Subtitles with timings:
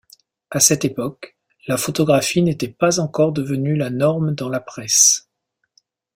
[0.49, 5.29] À cette époque, la photographie n'était pas encore devenue la norme dans la presse.